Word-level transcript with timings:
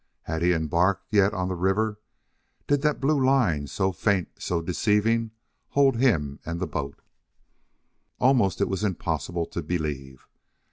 Had 0.23 0.41
he 0.41 0.51
embarked 0.51 1.13
yet 1.13 1.31
on 1.31 1.47
the 1.47 1.53
river 1.53 1.99
did 2.65 2.81
that 2.81 2.99
blue 2.99 3.23
line, 3.23 3.67
so 3.67 3.91
faint, 3.91 4.29
so 4.39 4.59
deceiving, 4.59 5.29
hold 5.69 5.97
him 5.97 6.39
and 6.43 6.59
the 6.59 6.65
boat? 6.65 7.03
Almost 8.17 8.61
it 8.61 8.67
was 8.67 8.83
impossible 8.83 9.45
to 9.45 9.61
believe. 9.61 10.27